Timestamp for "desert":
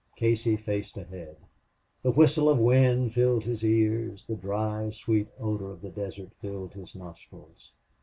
5.91-6.31